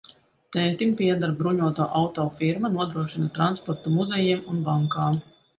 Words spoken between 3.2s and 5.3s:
transportu muzejiem un bankām.